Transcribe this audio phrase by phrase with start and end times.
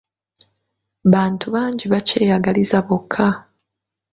[1.13, 3.27] Bantu bangi bakyeyagaliza bokka.